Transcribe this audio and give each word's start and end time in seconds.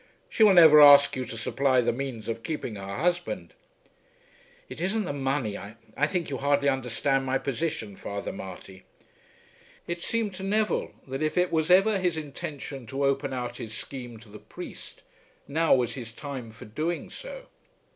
She 0.29 0.41
will 0.41 0.55
never 0.55 0.81
ask 0.81 1.15
you 1.15 1.25
to 1.27 1.37
supply 1.37 1.79
the 1.79 1.93
means 1.93 2.27
of 2.27 2.41
keeping 2.41 2.73
her 2.73 2.95
husband." 2.95 3.53
"It 4.67 4.81
isn't 4.81 5.03
the 5.05 5.13
money. 5.13 5.59
I 5.59 6.07
think 6.07 6.27
you 6.27 6.37
hardly 6.39 6.69
understand 6.69 7.23
my 7.23 7.37
position, 7.37 7.95
Father 7.95 8.33
Marty." 8.33 8.81
It 9.85 10.01
seemed 10.01 10.33
to 10.33 10.41
Neville 10.43 10.91
that 11.05 11.21
if 11.21 11.37
it 11.37 11.51
was 11.51 11.69
ever 11.69 11.99
his 11.99 12.17
intention 12.17 12.87
to 12.87 13.05
open 13.05 13.31
out 13.31 13.57
his 13.57 13.75
scheme 13.77 14.17
to 14.21 14.29
the 14.29 14.39
priest, 14.39 15.03
now 15.47 15.75
was 15.75 15.93
his 15.93 16.11
time 16.11 16.49
for 16.49 16.65
doing 16.65 17.11
so. 17.11 17.45